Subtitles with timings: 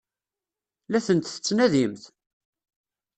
[0.91, 2.03] La tent-tettnadimt?